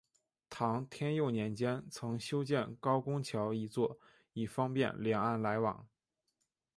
[0.49, 3.99] 唐天佑年间曾修建高公桥一座
[4.33, 5.87] 以方便两岸来往。